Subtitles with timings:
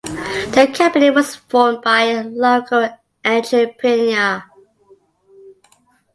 [0.03, 2.89] The company was formed by a local
[3.23, 4.43] entrepreneur.